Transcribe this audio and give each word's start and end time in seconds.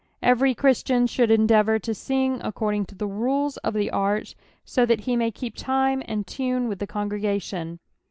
Every 0.23 0.55
Christian 0.55 1.05
should 1.05 1.29
endeavour 1.29 1.77
to 1.77 1.93
sing 1.93 2.41
according 2.43 2.87
to 2.87 2.95
the 2.95 3.05
rules 3.05 3.57
of 3.57 3.75
the 3.75 3.91
art. 3.91 4.33
so 4.65 4.83
that 4.83 5.01
he 5.01 5.15
nuiy 5.15 5.31
keep 5.31 5.55
time 5.55 6.01
and 6.07 6.25
tune 6.25 6.67
with 6.67 6.79
the 6.79 6.87
congregation. 6.87 7.77